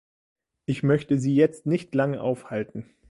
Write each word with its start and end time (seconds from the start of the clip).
Ich 0.65 0.81
möchte 0.81 1.19
Sie 1.19 1.35
jetzt 1.35 1.67
nicht 1.67 1.93
lange 1.93 2.21
aufhalten. 2.23 2.89